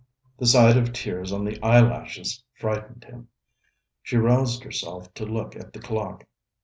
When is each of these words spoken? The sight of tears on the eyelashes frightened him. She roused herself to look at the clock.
The 0.39 0.47
sight 0.47 0.77
of 0.77 0.93
tears 0.93 1.31
on 1.31 1.45
the 1.45 1.61
eyelashes 1.61 2.43
frightened 2.55 3.03
him. 3.03 3.27
She 4.01 4.17
roused 4.17 4.63
herself 4.63 5.13
to 5.13 5.25
look 5.27 5.55
at 5.55 5.73
the 5.73 5.79
clock. 5.79 6.25